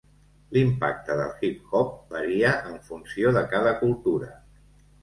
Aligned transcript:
L'impacte 0.55 1.17
del 1.19 1.45
hip-hop 1.49 1.93
varia 2.17 2.55
en 2.73 2.81
funció 2.89 3.39
de 3.39 3.47
cada 3.57 3.77
cultura. 3.85 4.35